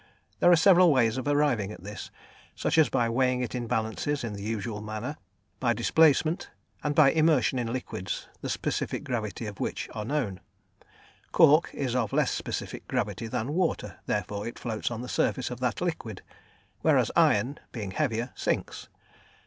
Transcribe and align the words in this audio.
There 0.39 0.51
are 0.51 0.55
several 0.55 0.91
ways 0.91 1.17
of 1.17 1.27
arriving 1.27 1.71
at 1.71 1.83
this, 1.83 2.09
such 2.55 2.79
as 2.79 2.89
by 2.89 3.07
weighing 3.07 3.43
in 3.43 3.67
balances 3.67 4.23
in 4.23 4.33
the 4.33 4.41
usual 4.41 4.81
manner, 4.81 5.17
by 5.59 5.73
displacement, 5.73 6.49
and 6.83 6.95
by 6.95 7.11
immersion 7.11 7.59
in 7.59 7.71
liquids 7.71 8.27
the 8.41 8.49
specific 8.49 9.03
gravity 9.03 9.45
of 9.45 9.59
which 9.59 9.87
are 9.93 10.03
known. 10.03 10.39
Cork 11.31 11.69
is 11.71 11.95
of 11.95 12.13
less 12.13 12.31
specific 12.31 12.87
gravity 12.87 13.27
than 13.27 13.53
water, 13.53 13.99
therefore 14.07 14.47
it 14.47 14.57
floats 14.57 14.89
on 14.89 15.01
the 15.03 15.07
surface 15.07 15.51
of 15.51 15.59
that 15.59 15.81
liquid, 15.81 16.23
whereas 16.79 17.11
iron, 17.15 17.59
being 17.71 17.91
heavier, 17.91 18.31
sinks. 18.33 18.89